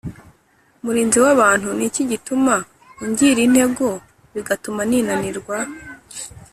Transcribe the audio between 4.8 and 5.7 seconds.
ninanirwa’